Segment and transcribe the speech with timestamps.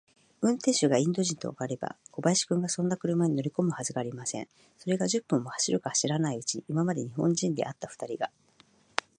[0.41, 4.47] 運転手がインド人とわかれば、小林君がそんな車に乗りこむわけがありません。
[4.79, 8.31] それが、十分も走るか走らないうちに、今まで日本人であったふたりが、